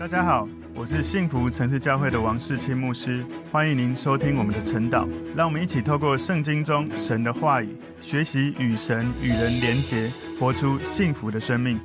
[0.00, 5.06] 大家好，我是幸福城市教会的王世清牧师，欢迎您收听我们的晨祷。
[5.36, 11.78] 让我们一起透过圣经中神的话语，学习与神与人连结，活出幸福的生命。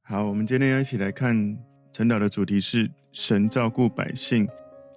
[0.00, 1.36] 好，我们今天要一起来看
[1.92, 4.48] 晨祷的主题是神照顾百姓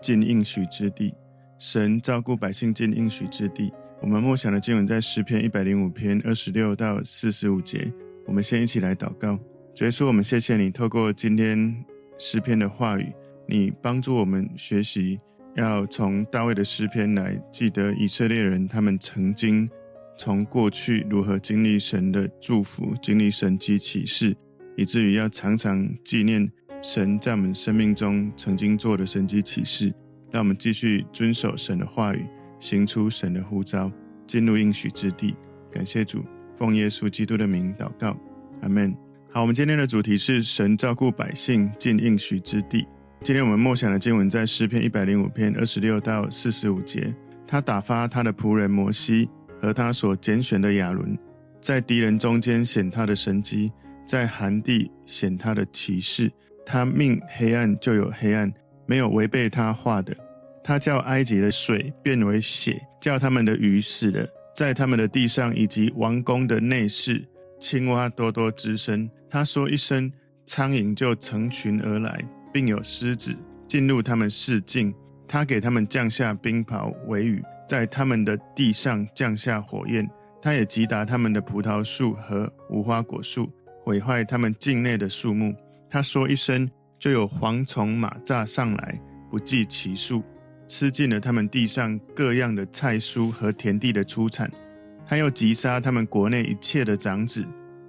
[0.02, 1.14] 进应许之地。
[1.60, 3.70] 神照顾百姓进应许之地。
[4.00, 7.92] 我们默想的经文在诗篇一百零五篇二十六到四十五节。
[8.26, 9.38] 我们先一起来祷告。
[9.76, 11.86] 主耶稣，我们谢谢你，透过今天。
[12.18, 13.12] 诗篇的话语，
[13.48, 15.20] 你帮助我们学习，
[15.56, 19.70] 要从大卫的诗篇来记得以色列人他们曾经
[20.18, 24.36] 从过去如何经历神的祝福，经历神迹启示，
[24.76, 26.50] 以至于要常常纪念
[26.82, 29.94] 神在我们生命中曾经做的神迹启示。
[30.32, 32.26] 让我们继续遵守神的话语，
[32.58, 33.92] 行出神的呼召，
[34.26, 35.36] 进入应许之地。
[35.72, 36.24] 感谢主，
[36.56, 38.18] 奉耶稣基督的名祷告，
[38.62, 39.03] 阿门。
[39.36, 42.86] 好，我们今天的主题是神照顾百姓进应许之地。
[43.24, 47.12] 今天我们默想的经文在诗篇一百零五篇二十六到四十五节。
[47.48, 49.28] 他打发他的仆人摩西
[49.60, 51.18] 和他所拣选的亚伦，
[51.60, 53.72] 在敌人中间显他的神迹，
[54.06, 56.32] 在寒地显他的奇事。
[56.64, 58.54] 他命黑暗就有黑暗，
[58.86, 60.16] 没有违背他话的。
[60.64, 67.28] 他叫埃及的水变为血，叫他们的鱼死了，在他们的地上以及王宫的内室，
[67.60, 69.10] 青蛙多多滋生。
[69.34, 70.12] 他说一声，
[70.46, 73.36] 苍蝇就成群而来，并有狮子
[73.68, 74.94] 进入他们市境。
[75.28, 80.08] 他给他们降下冰雹为雨，在他们的地上降下火焰。
[80.40, 83.52] 他也击打他们的葡萄树和无花果树，
[83.84, 85.52] 毁坏他们境内的树木。
[85.90, 90.22] 他说一声，就有蝗虫蚂蚱上来，不计其数，
[90.68, 94.48] 吃尽了他们地上各样的菜蔬和田地的出产。
[95.08, 97.44] 他又击杀他们国内一切的长子。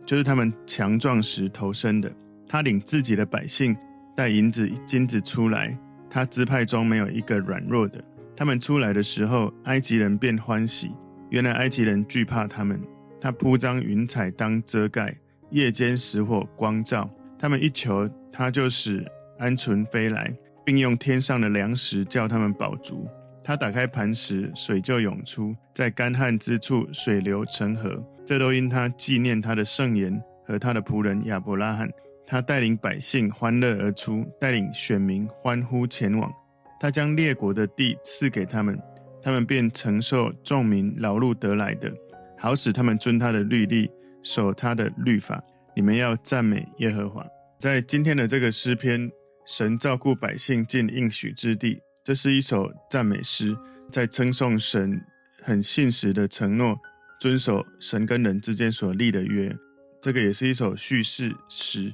[0.06, 2.12] 就是他们强壮时投生的，
[2.48, 3.76] 他领自己的百姓
[4.16, 5.76] 带银子金子出来，
[6.10, 8.02] 他支派中没有一个软弱的。
[8.36, 10.90] 他们出来的时候，埃及人便欢喜，
[11.30, 12.80] 原来埃及人惧怕他们。
[13.20, 15.16] 他铺张云彩当遮盖，
[15.50, 19.02] 夜间使火光照，他们一求，他就使
[19.38, 20.30] 鹌鹑飞来，
[20.64, 23.08] 并用天上的粮食叫他们饱足。
[23.42, 28.04] 他打开磐石，水就涌出，在干旱之处，水流成河。
[28.24, 31.88] 这都因他纪念他的圣言和他的仆人亚伯拉罕，
[32.26, 36.32] 他带领百姓欢乐而出，带领选民欢呼前往。
[36.80, 38.78] 他将列国的地赐给他们，
[39.22, 41.92] 他们便承受众民劳碌得来的，
[42.38, 43.90] 好使他们遵他的律例，
[44.22, 45.42] 守他的律法。
[45.76, 47.24] 你们要赞美耶和华。
[47.58, 49.10] 在今天的这个诗篇，
[49.46, 53.56] 神照顾百姓进应许之地，这是一首赞美诗，
[53.90, 55.00] 在称颂神
[55.42, 56.78] 很信实的承诺。
[57.24, 59.50] 遵守神跟人之间所立的约，
[59.98, 61.90] 这个也是一首叙事诗，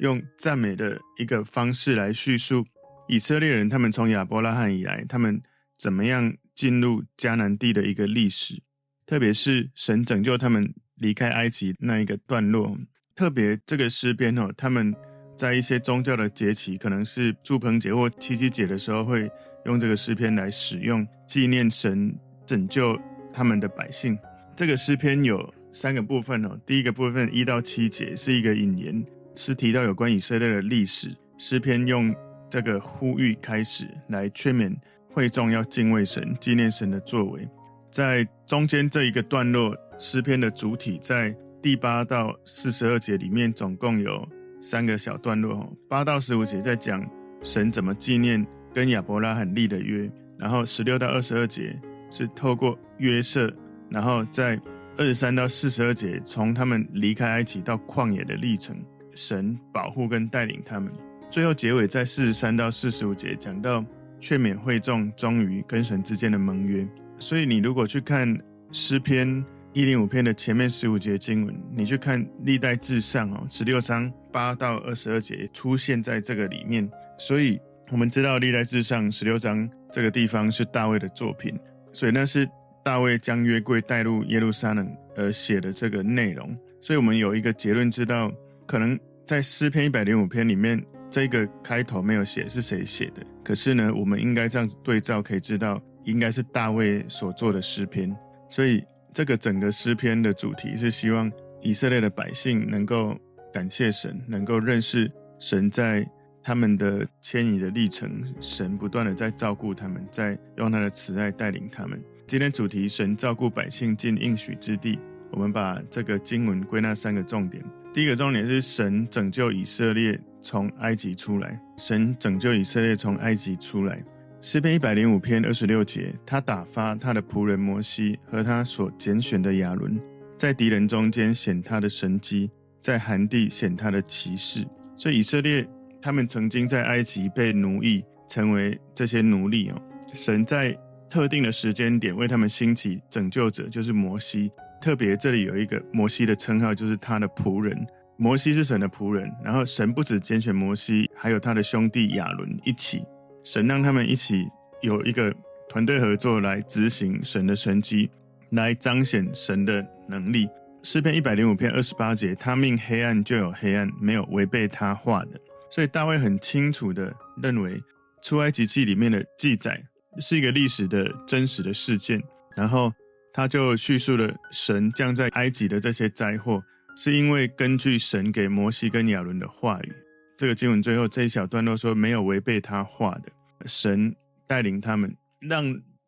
[0.00, 2.62] 用赞美的一个方式来叙述
[3.08, 5.40] 以色列人他们从亚伯拉罕以来，他们
[5.78, 8.62] 怎么样进入迦南地的一个历史，
[9.06, 12.76] 特别是神拯救他们离开埃及那一个段落。
[13.14, 14.94] 特别这个诗篇哦，他们
[15.34, 19.30] 在一些宗教的节期，可能是祝棚节或七七节的时候，会
[19.64, 22.14] 用这个诗篇来使用纪念神
[22.44, 23.00] 拯救
[23.32, 24.14] 他们的百姓。
[24.56, 26.58] 这个诗篇有三个部分哦。
[26.64, 29.04] 第一个部分一到七节是一个引言，
[29.34, 31.14] 是提到有关以色列的历史。
[31.38, 32.14] 诗篇用
[32.48, 34.72] 这个呼吁开始，来劝勉
[35.10, 37.48] 会众要敬畏神，纪念神的作为。
[37.90, 44.28] 在中间这一个段落，诗篇的主体在第八到四十二节里面，总共有
[44.60, 45.76] 三个小段落。
[45.88, 47.04] 八到十五节在讲
[47.42, 51.76] 神怎么纪念跟亚伯拉罕立的约，然后十六到二十二节
[52.12, 53.52] 是透过约瑟。
[53.94, 54.60] 然后在
[54.96, 58.76] 二十三到四十二节，从他们离开埃及到旷野的历程，
[59.14, 60.92] 神保护跟带领他们。
[61.30, 63.84] 最后结尾在四十三到四十五节，讲到
[64.18, 66.84] 劝勉会众忠于跟神之间的盟约。
[67.20, 68.36] 所以你如果去看
[68.72, 76.90] 诗篇一零五篇的前面十五节经文，你去看历代志上哦，十六章八到二十二节出现在这个里面。
[77.16, 77.60] 所以
[77.92, 81.56] 我们知道历代志上十六章这个地方是大卫的作品，
[81.92, 82.48] 所以那是。
[82.84, 88.30] 大卫将约柜带入耶路撒冷而写的这个内容，所以我们有一个结论，知道
[88.66, 93.24] 可能在诗篇一百零五篇里面，这个开头没有写是谁写的。
[93.42, 98.14] 可是呢，我们应该这样子对照，可以知道应该是大卫所做的诗篇。
[98.50, 98.84] 所以
[99.14, 101.32] 这个整个诗篇的主题是希望
[101.62, 103.16] 以色列的百姓能够
[103.50, 105.10] 感谢神，能够认识
[105.40, 106.06] 神在
[106.42, 111.98] 他们的迁移的历程，神不断的在照顾他们，在用他的慈爱带领他们。
[112.26, 114.98] 今天主题：神照顾百姓进应许之地。
[115.30, 117.62] 我们把这个经文归纳三个重点。
[117.92, 124.02] 第一个重点是神拯救以色列从埃及出来，神拯救以色列从埃及出来。
[124.40, 130.00] 诗篇一百零五篇二十六节，他打发他的仆人摩西和他所拣选的亚伦，
[130.38, 132.50] 在敌人中间显他的神迹，
[132.80, 134.66] 在寒地显他的奇事。
[134.96, 135.66] 所以以色列
[136.00, 139.80] 他们曾经在埃及被奴役，成为这些奴隶哦。
[140.14, 140.76] 神在
[141.14, 144.50] 特定的时间点为他们兴起拯救者，就是摩西。
[144.80, 147.86] 特别这里有一个摩西的称号，就是他的仆人。
[148.16, 153.04] 摩西是神的仆人，然后神不止拣选摩西，还有他的兄弟亚伦一起，
[153.44, 154.44] 神让他们一起
[154.82, 155.32] 有一个
[155.68, 158.10] 团队合作来执行神的神迹，
[158.50, 160.48] 来彰显神的能力。
[160.82, 165.40] 诗篇一百零五篇二十八节，他命黑暗就有黑暗，没有违背他话的。
[165.70, 167.80] 所以大卫很清楚地认为，
[168.20, 169.80] 出埃及记里面的记载
[170.20, 172.22] 是一个历史的真实的事件，
[172.56, 172.92] 然后
[173.32, 176.62] 他就叙述了神降在埃及的这些灾祸。
[176.96, 179.92] 是因为根据神给摩西跟亚伦的话语，
[180.38, 183.32] 这个经文最后这一小段落说，没有违背他话的
[183.66, 184.14] 神
[184.46, 185.64] 带领他们，让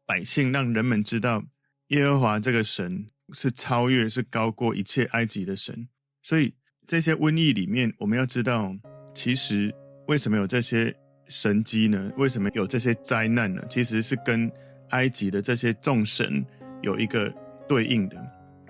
[0.07, 1.43] 百姓、让人们知道
[1.89, 5.89] 耶和华这个神是超越、是高过一切埃及的神。
[6.23, 6.55] 所以
[6.87, 8.73] 这些瘟疫里面，我们要知道，
[9.13, 9.75] 其实
[10.07, 10.95] 为什么有这些
[11.29, 12.11] 神机呢？
[12.17, 13.63] 为什么有这些灾难呢？
[13.69, 14.51] 其实是跟
[14.91, 16.45] 埃及的这些众神
[16.83, 17.33] 有一个
[17.69, 18.17] 对应的。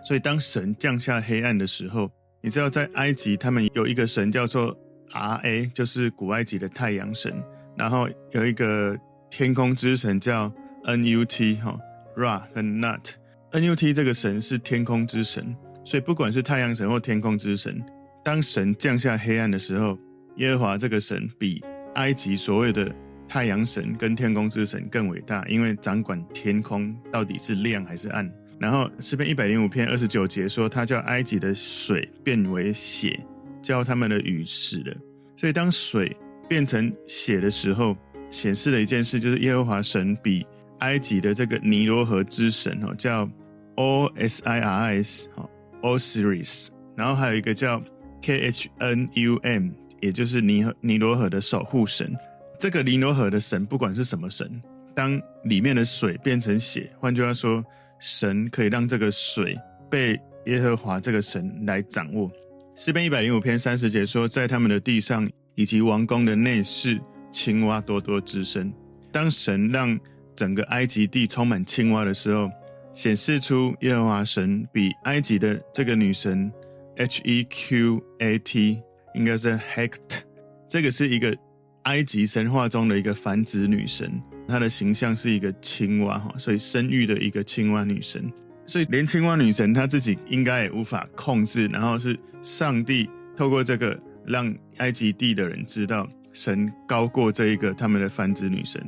[0.04, 2.10] 所以，当神降下黑暗的时候，
[2.40, 4.76] 你知道，在埃及他们有一个神叫做
[5.12, 7.32] Ra，就是古埃及的太阳神，
[7.76, 8.96] 然后有一个
[9.28, 10.52] 天空之神叫
[10.84, 11.78] Nut 哈
[12.16, 13.14] Ra 跟 Nut。
[13.50, 17.82] Nut 这个神是天空之神，所以不管是太阳神或天空之神，
[18.24, 19.98] 当神降下黑暗的时候，
[20.36, 21.60] 耶和华这个神比
[21.96, 22.90] 埃及所谓的
[23.28, 28.30] 太阳神跟天空之神更伟大，因为掌管天空到底是亮还是暗。
[28.58, 33.20] 然后诗篇一百零五篇二十九节说，他叫埃及的水变为血，
[33.60, 34.96] 叫他们的鱼死了。
[35.36, 36.16] 所以当水
[36.48, 37.94] 变成血的时候，
[38.30, 40.46] 显示了一件事，就是耶和华神比
[40.78, 43.28] 埃及的这个尼罗河之神哦，叫
[43.76, 45.48] Osiris 哈
[45.82, 47.82] Osiris，然后还有一个叫
[48.22, 49.70] Khnum
[50.06, 52.16] 也就是尼尼罗河的守护神。
[52.58, 54.50] 这个尼罗河的神不管是什么神，
[54.94, 57.62] 当里面的水变成血，换句话说。
[57.98, 59.58] 神可以让这个水
[59.90, 62.30] 被耶和华这个神来掌握。
[62.76, 67.00] 诗篇一百零五篇三十节说，在他们的地上以及王宫的内室，
[67.32, 68.70] 青蛙多多滋生。
[69.10, 69.98] 当神让
[70.34, 72.50] 整个埃及地充满青蛙的时候，
[72.92, 76.52] 显示出耶和华神比埃及的这个女神
[76.98, 78.82] H E Q A T
[79.16, 80.20] 应该是 Hekt，
[80.68, 81.36] 这个是一个
[81.84, 84.12] 埃及神话中的一个繁殖女神。
[84.46, 88.30] 她的形象是一个青蛙哈，所以生育的一个青蛙女神，
[88.66, 98.80] 所以连青蛙女神她自己应该也无法控制，然后是上帝透过这个让埃及地的人知道神高过这一个他们的繁殖女神。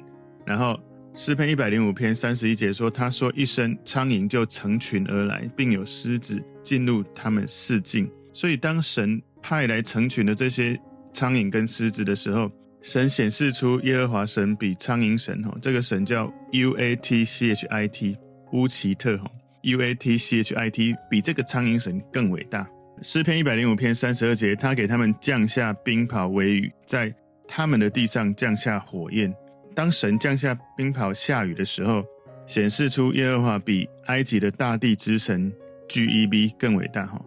[0.47, 0.79] 然后
[1.15, 8.09] 诗篇一百零五篇三十一节说，他说一声苍蝇就成群而来，并有狮子进入他们四境。
[8.33, 10.79] 所以当神派来成群的这些
[11.11, 12.51] 苍蝇跟狮子的时候。
[12.83, 18.19] 神显示出耶和华神比苍蝇神哈，这个神叫 U A T C H I T
[18.53, 19.25] 乌奇特哈
[19.63, 22.69] U A T C H I T 比这个苍蝇神更伟大。
[23.01, 27.13] 诗篇一百零五篇三十二节，他给他们降下冰雹为雨，在
[27.49, 29.35] 他们的地上降下火焰。
[29.75, 32.05] 当神降下冰雹下雨的时候，
[32.47, 35.51] 显示出耶和华比埃及的大地之神
[35.89, 37.19] G E B 更伟大哈。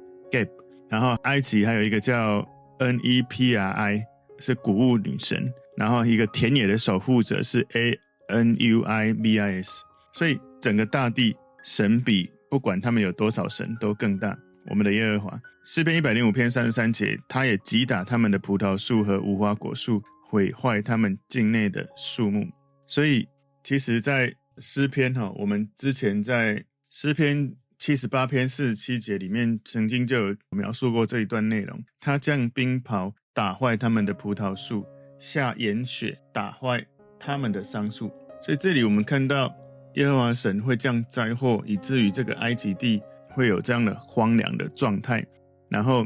[0.91, 4.05] 然后埃及还有一个叫 N E P R I。
[4.43, 7.95] 是谷物女神，然后一个田野的守护者是 A
[8.29, 9.83] N U I B I S，
[10.13, 14.35] 所以整个大地神比不管他们有多少神都更大。
[14.67, 22.47] 我们的耶和华诗篇一百零五篇三十三节，他也击打他们的葡萄树和无花果树，毁坏他们境内的树木。
[22.87, 23.27] 所以
[23.63, 31.83] 其实，在诗篇哈，我们之前在诗篇七十八篇四十七节里面，曾经就有描述过这一段内容。
[31.99, 33.11] 他降冰雹。
[33.33, 34.85] 打坏他们的葡萄树，
[35.17, 36.85] 下严雪打坏
[37.17, 38.11] 他们的桑树。
[38.39, 39.51] 所以这里我们看到
[39.95, 45.25] 耶和华神会降灾祸，以至于这个埃及地会有这样的荒凉的状态。
[45.69, 46.05] 然后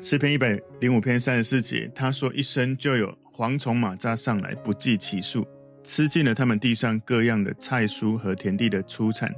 [0.00, 5.46] 诗篇一百零五篇三十四节，他说：“一生就有蝗虫蚂蚱上来，不计其数，
[5.84, 9.32] 吃尽了他们地上各样的菜蔬和田地的出产。”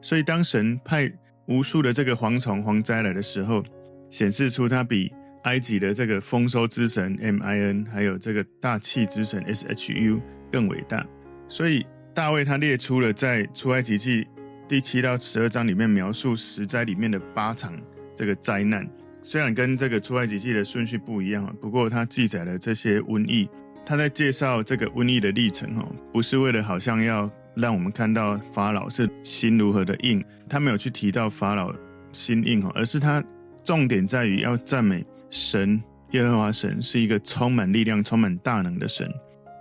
[0.00, 1.10] 所以当神派
[1.46, 3.62] 无数的这个蝗虫蝗灾来的时候，
[4.10, 5.12] 显示出他比。
[5.44, 11.06] 埃及的这个丰收之神 M I N，还有这个大气之神 S H U 更伟大，
[11.48, 14.26] 所以大卫他列出了在出埃及记
[14.68, 17.72] 第七到十二章里面描述十灾里面的八场
[18.14, 18.86] 这个灾难，
[19.22, 23.48] 虽然跟这个出埃及记的顺序不一样，不过它记载了这些瘟疫。
[23.86, 31.74] 他在介绍这个瘟疫的历程，哦，不是为了好像要让我们看到法老是心如何的硬，他没有去提到法老
[32.12, 33.22] 心硬哦，而是他
[33.64, 39.12] 重点在于要赞美神耶和华神是一个充满力量、充满大能的神。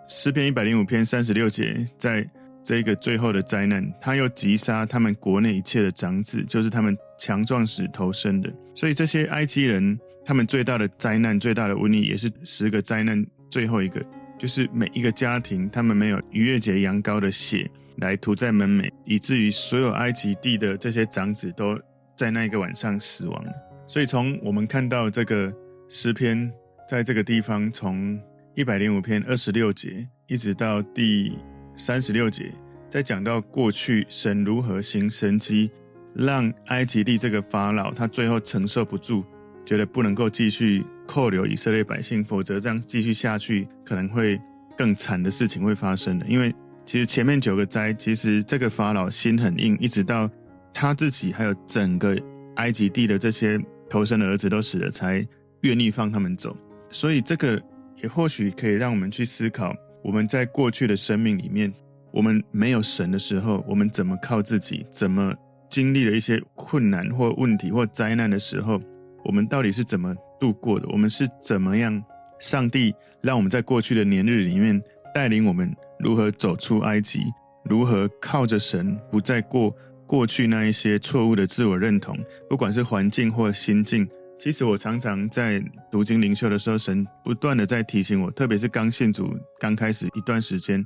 [0.08, 2.25] 诗篇一百零五篇三十六节，在
[2.63, 8.54] 这个最后的灾难，他又击杀他们国内一切的长子，就是他们强壮时投生的。
[8.75, 14.01] 所以这些埃及人，他们最大的灾难、最大的瘟疫，也是十个灾难最后一个。
[14.38, 21.80] 就是每一个家庭，他们没有逾越节羊羔的血来涂在门楣，以至于所有埃及地的这些长子都
[22.16, 23.51] 在那一个晚上死亡了。
[23.88, 25.54] 所以从我们看到这个
[25.89, 26.51] 诗篇，
[26.89, 28.20] 在这个地方，从
[28.56, 31.38] 一百零五篇二十六节一直到第
[31.75, 32.51] 三十六节，
[32.89, 35.72] 在讲到过去神如何行神迹，
[36.13, 39.24] 让埃及地这个法老他最后承受不住，
[39.66, 40.86] 觉得不能够继续。
[41.08, 44.38] 扣留以色列百姓，否则这样继续下去，可能会
[44.77, 46.25] 更惨的事情会发生的。
[46.25, 46.54] 因为
[46.88, 50.29] 其实前面九个灾，其实这个法老心很硬，一直到
[50.74, 52.17] 他自己还有整个
[52.56, 55.27] 埃及地的这些头生的儿子都死了，才
[55.63, 56.56] 愿意放他们走。
[56.89, 57.62] 所以这个
[57.98, 61.74] 也或许可以让我们去思考：我们在过去的生命里面，
[62.13, 64.86] 我们没有神的时候，我们怎么靠自己？
[64.89, 65.36] 怎么
[65.70, 68.82] 经历了一些困难或问题或灾难的时候，
[69.25, 70.15] 我们到底是怎么？
[70.39, 72.01] 度过的，我们是怎么样？
[72.39, 74.82] 上帝让我们在过去的年日里面
[75.13, 77.22] 带领我们如何走出埃及，
[77.66, 79.75] 如何靠着神不再过
[80.06, 82.18] 过去那一些错误的自我认同，
[82.50, 84.08] 不管是环境或心境。
[84.39, 90.86] 其实我常常在读经灵修的时候，神不断的在提醒我，特别是刚信主刚开始一段时间，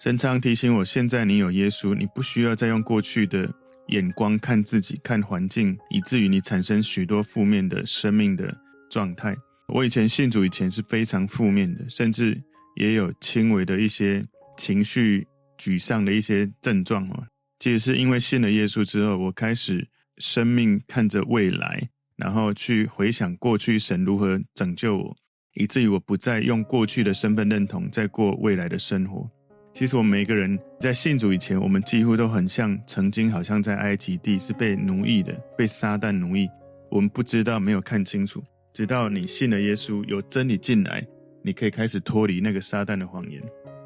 [0.00, 3.48] 神常提醒我：现在你有耶稣，你不需要再用过去的
[3.88, 8.52] 眼光看自己、看环境，以至于你产生许多负面的生命的。
[8.92, 9.34] 状态，
[9.68, 12.38] 我以前信主以前是非常负面的，甚至
[12.76, 14.22] 也有轻微的一些
[14.56, 15.26] 情绪
[15.58, 17.24] 沮丧的一些症状哦。
[17.58, 25.16] 其实是因为信了耶稣之后，我开始生命看着未来，然后去回想过去神如何拯救我，
[25.54, 29.30] 以至于我不再用过去的身份认同在过未来的生活。
[29.72, 36.46] 其实我们每个人在信主以前，我们几乎都很像曾经好像在埃及地是被奴役的，被撒旦奴役，
[36.90, 38.42] 我们不知道，没有看清楚。
[38.74, 41.06] 直到你信了耶稣，有真理进来，
[41.42, 43.42] 你可以开始脱离那个撒旦的谎言。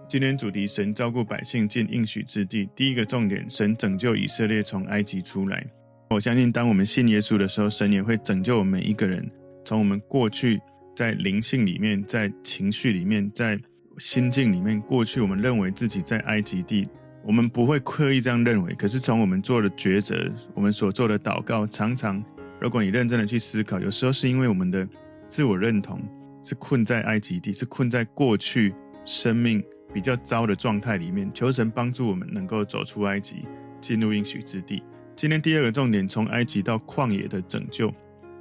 [0.08, 2.68] 今天主题：神照顾百姓进应许之地。
[2.76, 5.66] 第一个重点：神拯救以色列从埃及出来。
[6.10, 9.28] 我相信，当我们信耶稣的时候，神也会拯救我们每一个人，
[9.64, 10.60] 从我们过去
[10.94, 13.58] 在灵性里面、在情绪里面、在
[13.98, 16.88] 心境里面，过去我们认为自己在埃及地，
[17.24, 18.72] 我们不会刻意这样认为。
[18.74, 22.22] 可是从我们做的抉择，我们所做的祷告，常常。
[22.60, 24.88] 如果你认真的去思考，有时候是因为我们的
[25.28, 26.00] 自我认同
[26.44, 28.72] 是困在埃及地，是困在过去
[29.04, 29.60] 生命
[29.92, 31.30] 比较糟的状态里面。
[31.32, 33.44] 求神帮助我们能够走出埃及，
[33.80, 34.82] 进入应许之地。
[35.14, 37.92] 今天第二个重点，从埃及到旷野的拯救。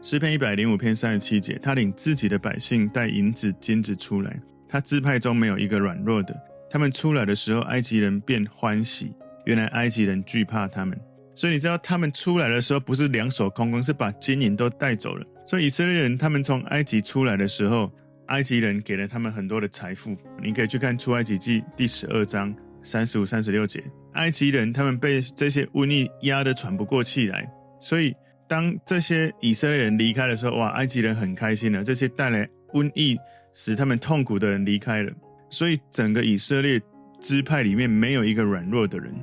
[0.01, 6.35] 诗篇一百零五篇三十七节，他领自己的百姓带银子金子出来，他支派中没有一个软弱的。
[6.69, 9.13] 他们出来的时候，埃及人便欢喜，
[9.45, 10.99] 原来埃及人惧怕他们。
[11.33, 15.25] 所以你知道他们出来的时候不是两手空空，是把金银都带走了。
[15.45, 17.91] 所以以色列人他们从埃及出来的时候，
[18.27, 20.15] 埃及人给了他们很多的财富。
[20.41, 23.83] 你可以去看出埃及记第十二章三十五、三十六节。
[24.13, 27.45] 埃及人他们被这些瘟疫压得喘不过气来，
[27.79, 28.15] 所以
[28.47, 31.83] 当这些以色列人离开的时候，哇，埃及人很开心了。
[31.83, 33.17] 这些带来瘟疫
[33.51, 35.11] 使他们痛苦的人离开了，
[35.49, 36.81] 所以整个以色列
[37.19, 39.13] 支派里面没有一个软弱的人。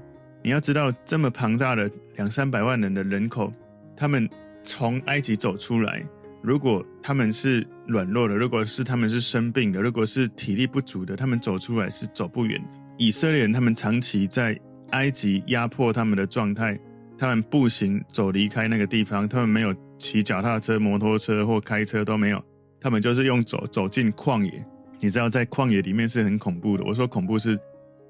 [0.42, 3.50] 你要知道，这么庞大的两三百万人的人口，
[3.96, 4.28] 他们
[4.64, 6.04] 从埃及走出来，
[6.42, 12.60] 如果他们是软弱的，如果是他们是生病的，如果是体力不足的，他们走出来是走不远。
[12.98, 14.58] 以色列人他们长期在
[14.90, 16.78] 埃及压迫他们的状态，
[17.16, 22.44] 他们步行走离开那个地方，他们没有骑脚踏车、摩托车或开车都没有，
[22.80, 24.64] 他们就是用走走进旷野。
[25.00, 26.84] 你知道，在旷野里面是很恐怖的。
[26.84, 27.58] 我说恐怖是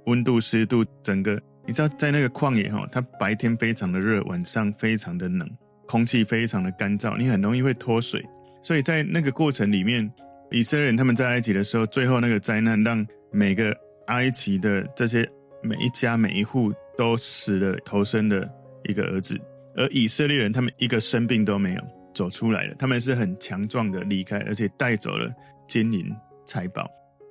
[0.07, 1.41] 温度、湿度，整个。
[1.67, 5.49] 你知道，在那个旷野哈，它白天非常的热，晚上非常的冷，
[5.87, 8.25] 空气非常的干燥，你很容易会脱水。
[8.63, 10.11] 所以在那个过程里面，
[10.51, 15.29] 以色列人他们在埃及的时候，最后那个灾难让每个埃及的这些
[15.63, 18.49] 每一家每一户都死了投生的
[18.85, 19.39] 一个儿子，
[19.77, 21.81] 而以色列人他们一个生病都没有
[22.15, 25.31] 走出来了，他们是很强壮的离开，而且带走了
[25.67, 26.11] 金银
[26.45, 26.89] 财宝。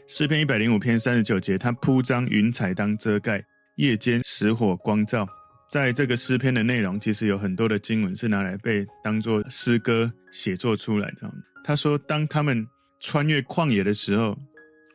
[0.07, 3.43] 诗篇一百零五篇三十九节，他铺张云彩当遮盖。
[3.75, 5.25] 夜间使火光照，
[5.71, 11.33] 在这个诗篇的内容，其实有很多的经文是拿来被当作诗歌写作出来的。
[11.63, 12.67] 他说，当他们
[12.99, 14.37] 穿越旷野的时候，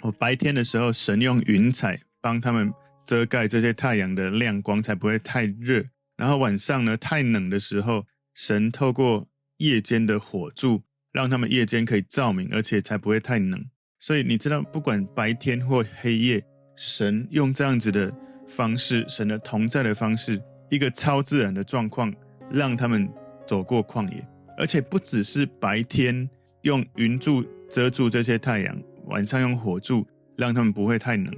[0.02, 2.70] 哦，白天的时候，神用云彩帮他们
[3.06, 5.82] 遮盖这些太阳的亮光，才不会太热。
[6.18, 8.04] 然后晚上呢，太冷的时候，
[8.34, 13.64] 神透过夜间的火柱，让他们夜间可以照明，而且才不会太冷。
[13.98, 16.44] 所以你知道，不管白天或黑夜，
[16.76, 18.12] 神用这样子的
[18.46, 22.12] 方式，神的同在的方式，一个超自然的状况，
[22.50, 23.08] 让他们
[23.46, 24.26] 走过旷野。
[24.58, 26.28] 而且不只是白天
[26.62, 30.06] 用云柱遮住这些太阳，晚上用火柱
[30.36, 31.34] 让他们不会太冷。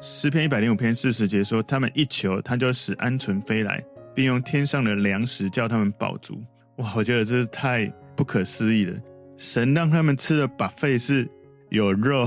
[0.00, 3.84] 诗篇一百零五篇四十节说：“他们一求，他就使鹌鹑飞来，
[4.14, 6.40] 并用天上的粮食叫他们饱足。”
[6.78, 8.96] 哇，我觉得这是太不可思议了。
[9.36, 11.28] 神让他们吃的把费是
[11.70, 12.26] 有肉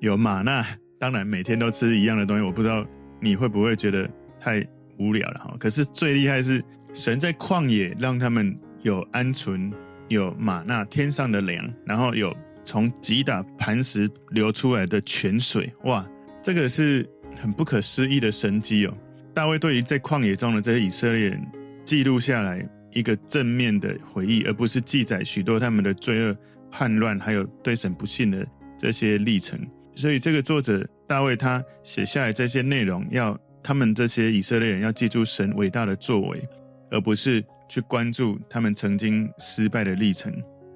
[0.00, 0.64] 有马纳，
[0.98, 2.86] 当然每天都吃一样的东西，我不知道
[3.20, 4.66] 你会不会觉得太
[5.00, 5.56] 无聊了哈。
[5.58, 6.62] 可是最厉害是
[6.94, 9.72] 神在旷野让他们有鹌鹑、
[10.06, 12.32] 有玛纳天上的粮，然后有
[12.64, 15.72] 从击打磐石流出来的泉水。
[15.84, 16.06] 哇，
[16.40, 17.04] 这个是
[17.40, 18.94] 很不可思议的神迹哦。
[19.34, 21.44] 大卫对于在旷野中的这些以色列人
[21.84, 26.36] 记录下来一个正面的回忆，而不是记载许多他们的罪恶。
[26.72, 28.46] 叛乱，还有对神不信的
[28.78, 29.58] 这些历程，
[29.96, 36.48] 所以这个作者大卫他写下来这些内容，要他们这些以色列人要记住神伟大的作为，
[36.90, 40.32] 而不是去关注他们曾经失败的历程。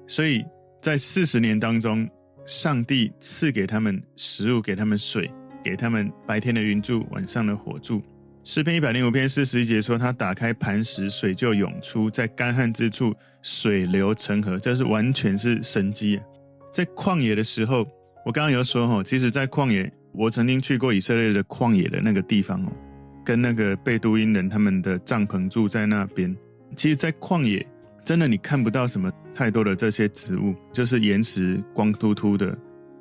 [0.07, 0.45] 所以
[0.81, 2.07] 在四十年当中，
[2.45, 5.31] 上帝赐给他们食物，给他们水，
[5.63, 8.01] 给他们白天的云柱，晚上的火柱。
[8.43, 13.11] 诗篇一百零五篇四十一节说：“他打开磐石，水就涌出，在干旱之处，
[13.41, 16.21] 水流成河。”这是完全是神迹！
[16.71, 17.87] 在旷野的时候，
[18.23, 22.71] 我刚刚有说哦，其实，在旷野，我曾经去过以色列的旷野的那个地方哦，
[23.23, 26.35] 跟那个贝都因人他们的帐篷住在那边。
[26.75, 27.65] 其实，在旷野，
[28.03, 32.57] 真的你看不到什么太多的这些植物，就是岩石光秃秃的，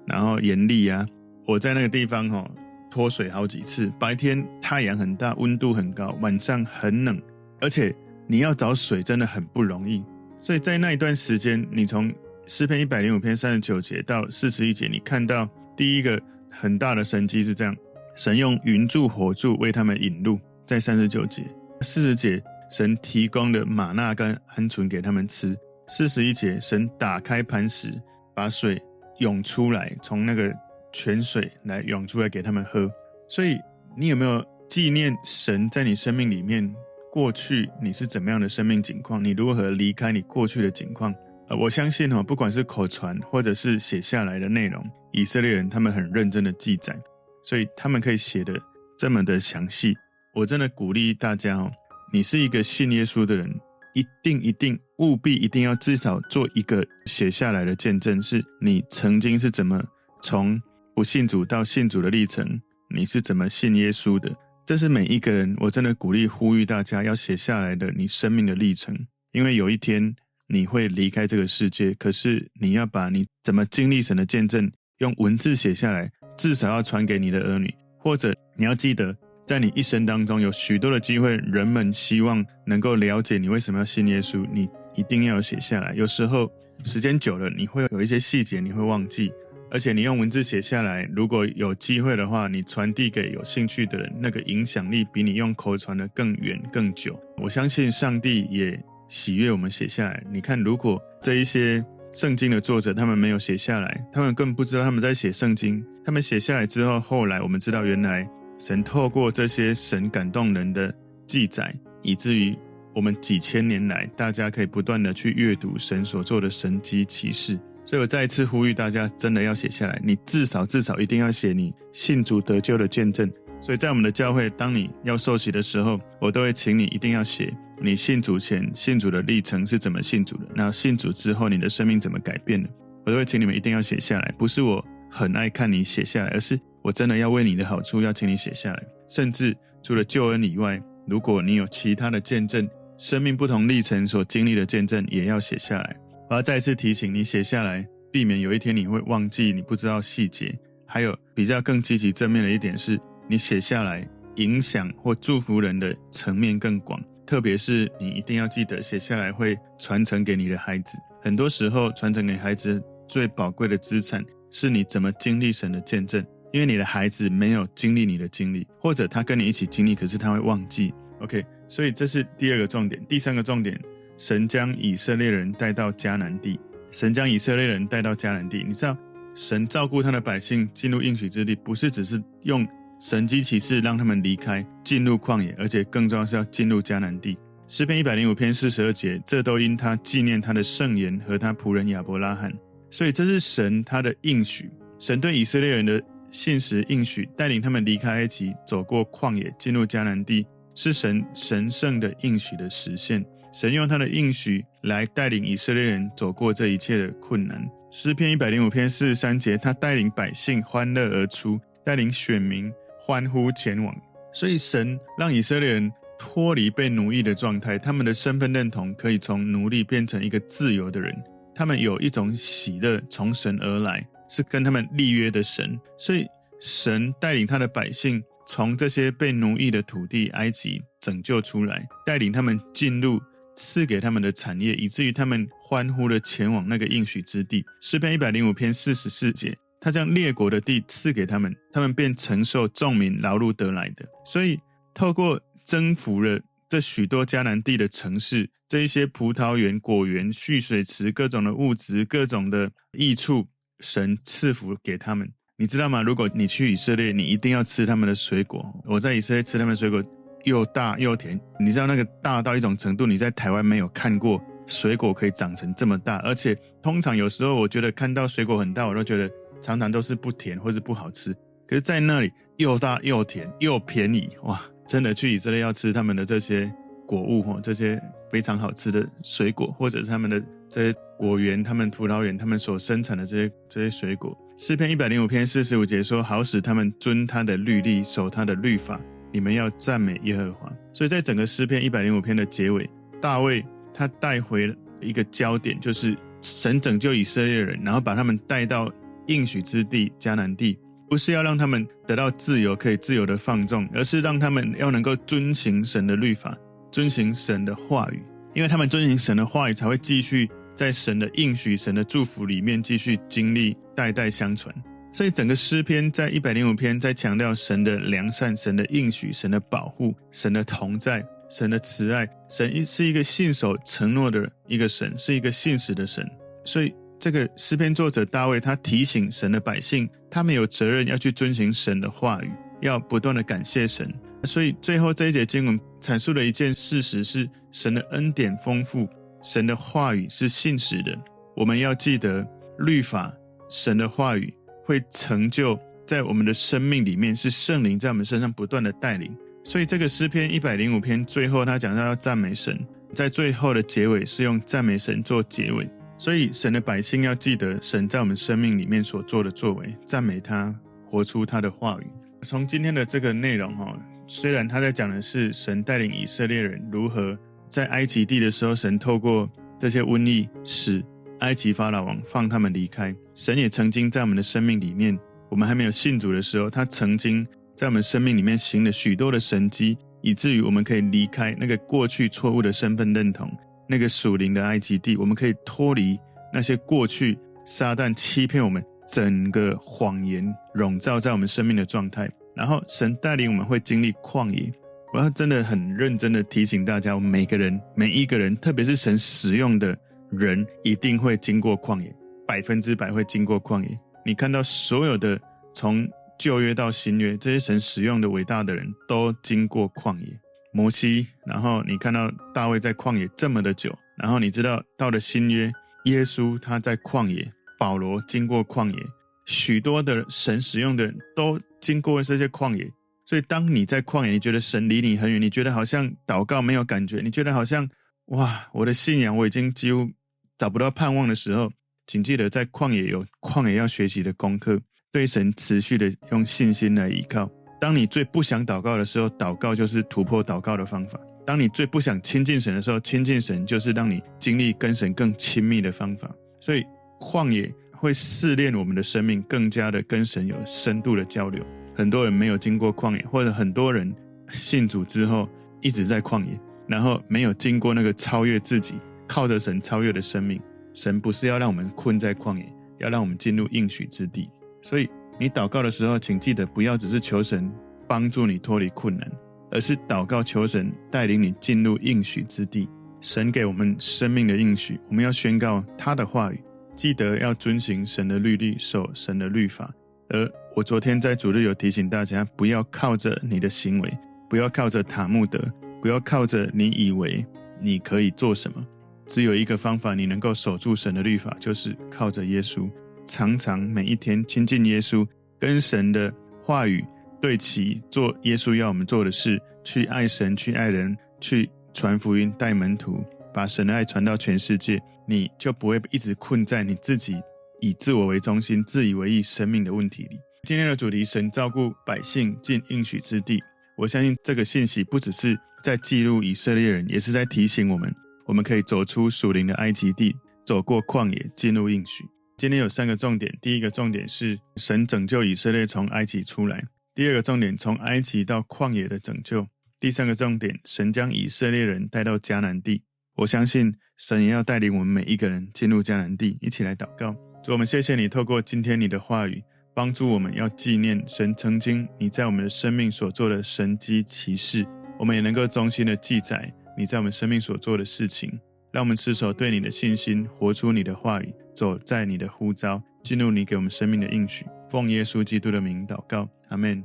[0.06, 1.06] 然后岩粒啊。
[1.46, 2.50] 我在那个地方哦。
[2.90, 7.20] 脱水好几次，白天太阳很大，温度很高，晚上很冷，
[7.60, 7.92] 而且
[8.28, 10.00] 你要找水真的很不容易。
[10.40, 12.14] 所以在那一段时间，你从
[12.46, 16.22] 诗篇一百零五篇三十九节到四十一节，你看到第一个
[16.58, 17.76] 很大的神迹是这样：
[18.14, 21.42] 神用云柱火柱为他们引路，在三十九节、
[21.80, 25.54] 四十节，神提供的玛纳跟鹌鹑给他们吃；
[25.88, 27.92] 四十一节，神打开磐石，
[28.34, 28.80] 把水
[29.18, 30.54] 涌出来，从那个。
[30.96, 32.88] 泉水来涌出来给他们喝，
[33.28, 33.58] 所以
[33.96, 36.72] 你有没有纪念神在你生命里面
[37.10, 39.24] 过去你是怎么样的生命景况？
[39.24, 41.12] 你如何离开你过去的景况？
[41.48, 46.98] 呃，我相信哦，不管是口传或者是写下来的内容，以色列人他们很认真的记载，
[47.44, 48.54] 所以他们可以写得
[48.98, 49.94] 这么的详细。
[50.34, 51.70] 我真的鼓励大家哦，
[52.12, 53.48] 你是一个信耶稣的人，
[53.94, 59.82] 一定一定务必一定要至少做一个写下来的见证，是你曾经是怎么
[60.22, 60.60] 从。
[60.96, 62.46] 不信主到信主的历程，
[62.94, 64.32] 你是怎么信耶稣的？
[64.64, 68.96] 这是每一个人，我真的鼓励呼吁大家要写下来的你生命的历程，
[69.32, 70.14] 因为有一天
[70.54, 79.14] 你会离开这个世界，可是你要把你怎么经历神的见证用文字写下来，至少要传给你的儿女，或者你要记得，
[79.44, 85.92] 在你一生当中有许多的机会，人们希望能够了解你为什么要信耶稣，你一定要写下来。
[85.94, 86.48] 有时候
[86.84, 89.32] 时间久了，你会有一些细节你会忘记。
[89.70, 97.18] 而且你用文字写下来，如果有机会的话，你传递给有兴趣的人，那个影响力比你用口传的更远更久。
[97.38, 100.22] 我相信上帝也喜悦我们写下来。
[100.30, 105.84] 你看，如果这一些圣经的作者他们没有写下来，他们更不知道他们在写圣经。
[106.04, 110.94] 他们写下来之后，后来我们知道，原来神透过这些神感动人的
[111.26, 112.56] 记载，以至于
[112.94, 117.58] 我们几千年来，大家可以不断的去阅读神所做的神迹奇事。
[117.86, 120.00] 所以我再一次呼吁大家，真的要写下来。
[120.02, 123.30] 你至少至少一定要写你信主得救的见证。
[123.60, 132.68] 所以在我们的教会，当你要受洗的时候，我都会请你一定要写你信主前信主的历程是怎么信主的，那信主之后你的生命怎么改变的，
[133.04, 134.34] 我都会请你们一定要写下来。
[134.38, 138.82] 不是我很爱看你写下来，而是我真的要为你的好处要请你写下来。
[139.08, 145.96] 甚至除了救恩以外，如果你有其他的见证，生命不同历程所经历的见证，也要写下来。
[146.30, 150.56] 我要再次提醒你，写下来，避免有一天你会忘记，你不知道细节。
[150.86, 157.02] 还有比较更积极正面的一点是，你写下来，影响或祝福人的层面更广。
[157.26, 160.98] 特别是你一定要记得写下来，会传承给你的孩子。
[161.22, 166.24] 很多时候，传承给孩子最宝贵的资产，是你怎么经历神的见证。
[166.52, 170.94] 因为你的孩子没有经历你的经历，或者他跟你一起经历，可是他会忘记。
[171.18, 173.04] OK，所以这是第二个重点。
[173.06, 173.76] 第三个重点，
[174.16, 176.60] 神将以色列人带到迦南地。
[176.92, 178.96] 神将以色列人带到迦南地，你知道，
[179.34, 182.64] 神照顾他的百姓进入应许之地，不是只是用
[183.04, 187.36] 神迹奇事让他们离开进入旷野，而且更重要是要进入迦南地。
[187.68, 192.50] 诗篇一百零五篇四十二节，这都因他纪念他的圣言和他仆人亚伯拉罕。
[192.90, 203.22] 所以这是神他的应许，神对以色列人的信实应许，带领他们离开埃及，走过旷野，进入迦南地，是神神圣的应许的实现。
[203.52, 207.62] 神用他的应许来带领以色列人走过这一切的困难。
[207.90, 212.72] 诗篇一百零五篇四十三节，他带领百姓欢乐而出，带领选民
[213.06, 213.94] 欢呼前往。
[214.32, 221.14] 所以神让以色列人脱离被奴役的状态，他们的身份认同可以从奴隶变成一个自由的人。
[221.54, 226.26] 他们有一种喜乐从神而来，是跟他们立约的神，所以
[226.60, 233.20] 神带领他的百姓从这些被奴役的土地埃及拯救出来，带领他们进入
[233.54, 237.64] 赐给他们的产业，以至于他们欢呼的前往那个应许之地。
[237.80, 244.02] 诗篇一百零五篇四十四节，他将列国的地赐给他们，他们便承受众民劳碌得来的。
[244.24, 244.58] 所以
[244.94, 246.40] 透过征服了。
[246.66, 253.46] 这许多迦南地的城市，这一些葡萄园、果园、蓄水池，各种的物质、各种的益处，
[253.80, 255.30] 神赐福给他们。
[255.56, 256.02] 你知道吗？
[256.02, 258.64] 如果你去以色列，你一定要吃他们的水果。
[258.86, 260.02] 我在以色列吃他们水果，
[260.44, 261.38] 又大又甜。
[261.60, 266.16] 你知道那个大到一种程度，你在台湾没有看过水果可以长成这么大。
[266.20, 269.30] 而且通常有时候，我觉得看到水果很大，我都觉得
[269.64, 271.32] 常常都是不甜或是不好吃。
[271.66, 274.60] 可是，在那里又大又甜又便宜，哇！
[274.86, 276.70] 真的去以色列要吃他们的这些
[277.06, 277.98] 果物哈，这些
[278.30, 284.36] 非常好吃的水果，或者是他们的这些果园、他们葡萄园、他们所生产的这些这些水果。
[284.58, 289.00] 诗篇一百零五篇四十五节说：“好使他们遵他的律例，守他的律法。
[289.32, 292.88] 你们要赞美耶和华。”所以在整个诗篇一百零五篇的结尾，
[293.22, 298.92] 大卫他带回了一个焦点，就是神拯救以色列人，然后把他们带到
[299.26, 300.78] 应许之地迦南地。
[301.06, 306.56] 不是要让他们得到自由，可以自由的放纵，而是让他们要能够遵行神的律法，
[306.90, 308.20] 遵行神的话语，
[308.54, 314.74] 因为他们遵行神的话语，才会继续在神的应许、神的祝福里面继续经历，代代相传。
[315.12, 322.26] 所以整个诗篇在一百零五篇在强调神的良善、神的应许、神的保护、神的同在、神的慈爱。
[322.48, 326.26] 神是一个信守承诺的一个神，是一个信实的神。
[326.64, 326.92] 所以。
[327.24, 334.12] 这个诗篇作者大卫，他提醒神的百姓，他们有责任要去遵循神的话语，要不断的感谢神。
[334.42, 339.08] 所以最后这一节经文阐述了一件事实是：神的恩典丰富，
[339.42, 341.16] 神的话语是信实的。
[341.56, 342.46] 我们要记得
[342.80, 343.32] 律法，
[343.70, 344.52] 神的话语
[344.84, 349.34] 会成就在我们的生命里面，是圣灵在我们身上不断的带领。
[349.64, 352.78] 所以这个诗篇一百零五篇最后他讲到要赞美神，
[353.14, 355.88] 在最后的结尾是用赞美神做结尾。
[356.16, 360.74] 所以，神的百姓要记得神在我们生命里面所做的作为，赞美他，
[361.04, 362.06] 活出他的话语。
[362.42, 363.96] 从今天的这个内容哈，
[364.26, 367.36] 虽然他在讲的是神带领以色列人如何
[367.68, 371.04] 在埃及地的时候，神透过这些瘟疫使
[371.40, 373.14] 埃及法老王放他们离开。
[373.34, 383.50] 神也曾经在我们的生命里面，我们还没有信主的时候，他曾经在我们生命里面行了许多的神迹，以至于我们可以离开那个过去错误的身份认同。
[383.88, 386.18] 那个属灵的埃及地，我们可以脱离
[386.52, 390.44] 那些过去撒旦欺骗我们整个谎言
[390.74, 392.30] 笼罩在我们生命的状态。
[392.54, 394.72] 然后神带领我们会经历旷野。
[395.12, 399.96] 我要真的很认真的提醒大家，我们每个人每一个人，特别是神使用的
[400.30, 402.14] 人，一定会经过旷野，
[402.46, 403.98] 百分之百会经过旷野。
[404.24, 405.40] 你看到所有的
[405.72, 410.26] 从旧约到新约，这些神使用的伟大的人都经过旷野。
[410.74, 415.72] 摩西，然后你看到大卫在旷野这么的久，然后你知道到了新约，
[416.06, 418.98] 耶稣他在旷野，保罗经过旷野，
[419.46, 422.90] 许多的神使用的人都经过这些旷野。
[423.24, 427.88] 所以当你在旷野，你觉得神离你很远，你觉得好像祷告没有感觉，你觉得好像
[428.26, 430.10] 哇，我的信仰我已经几乎
[430.58, 431.70] 找不到盼望的时候，
[432.08, 434.80] 请记得在旷野有旷野要学习的功课，
[435.12, 437.48] 对神持续的用信心来依靠。
[437.80, 446.30] 当你最不想祷告的时候，祷告就是突破祷告的方法；当你最不想亲近神的时候，亲近神就是让你经历跟神更亲密的方法。
[446.60, 446.82] 所以，
[447.20, 451.62] 旷野会试炼我们的生命，更加的跟神有深度的交流。
[451.94, 454.14] 很多人没有经过旷野，或者很多人
[454.50, 455.46] 信主之后
[455.82, 458.94] 一直在旷野，然后没有经过那个超越自己、
[459.28, 460.58] 靠着神超越的生命。
[460.94, 462.66] 神不是要让我们困在旷野，
[462.98, 464.48] 要让我们进入应许之地。
[464.80, 465.06] 所以。
[465.38, 467.70] 你祷告的时候，请记得不要只是求神
[468.06, 469.30] 帮助你脱离困难。
[469.70, 472.88] 而是祷告求神带领你进入应许之地。
[473.20, 476.62] 神给我们生命的应许，我们要宣告他的话语，
[476.94, 479.92] 记得要遵行神的律例，守神的律法。
[480.28, 484.16] 而我昨天在主日有提醒大家，不要靠着你的行为，
[484.48, 485.60] 不要靠着塔木德，
[486.00, 487.44] 不要靠着你以为
[487.80, 488.86] 你可以做什么。
[489.26, 492.88] 只有一个方法，你能够守住神的律法，就是靠着耶稣，
[493.26, 495.26] 常常每一天亲近耶稣，
[495.58, 496.32] 跟神的
[496.62, 497.04] 话语
[497.40, 501.70] 对齐，做耶稣要我们做的事，去爱神，去爱人，去。
[501.96, 507.40] 传福音、带门徒，把神的爱传到全世界，你就不会一直困在你自己
[507.80, 510.40] 以自我为中心、自以为意生命的问题里。
[510.64, 513.62] 今天的主题：神照顾百姓进应许之地。
[513.96, 518.12] 我相信这个信息不只是在记录以色列人，也是在提醒我们，
[518.44, 520.34] 我们可以走出属灵的埃及地，
[520.66, 522.24] 走过旷野，进入应许。
[522.64, 526.78] 今天有三个重点：第一个重点是神拯救以色列从埃及出来；
[527.14, 529.68] 第二个重点，从埃及到旷野的拯救。
[530.00, 533.02] 第三个重点，神将以色列人带到迦南地。
[533.36, 536.56] 我相信神也要带领我们每一个人进入迦南地。
[536.62, 539.62] 一起来祷告，主，我们谢谢你，透过今天你的话语，
[539.94, 544.86] 帮助我们要纪念神曾经你在我们的生命所做的神迹奇事。
[545.18, 548.58] 我们也能够衷心的记载你在我们生命所做的事情，
[548.90, 554.64] 让我们持守对你的信心，活出你的话语，走在你的呼召，进入你给我们生命的应许。
[554.88, 557.04] 奉耶稣基督的名祷告，阿门。